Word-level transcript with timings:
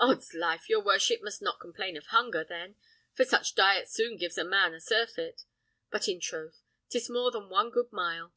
"'Ods 0.00 0.34
life! 0.34 0.68
your 0.68 0.82
worship 0.82 1.22
must 1.22 1.40
not 1.40 1.60
complain 1.60 1.96
of 1.96 2.06
hunger, 2.06 2.42
then, 2.42 2.74
for 3.14 3.24
such 3.24 3.54
diet 3.54 3.88
soon 3.88 4.16
gives 4.16 4.36
a 4.36 4.42
man 4.42 4.74
a 4.74 4.80
surfeit. 4.80 5.42
But, 5.92 6.08
in 6.08 6.18
troth, 6.18 6.60
'tis 6.90 7.08
more 7.08 7.30
than 7.30 7.48
one 7.48 7.70
good 7.70 7.92
mile. 7.92 8.32